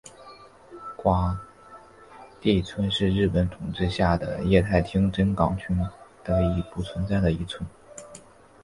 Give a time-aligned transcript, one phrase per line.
[0.95, 1.37] 广
[2.39, 5.77] 地村是日本统治下的桦太厅真冈郡
[6.23, 7.63] 的已不存在的一村。